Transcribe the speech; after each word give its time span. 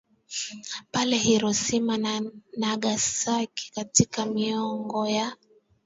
pale 0.91 1.15
Hiroshima 1.17 1.97
na 1.97 2.23
Nagasaki 2.57 3.71
Katika 3.73 4.25
miongo 4.25 5.07
ya 5.07 5.37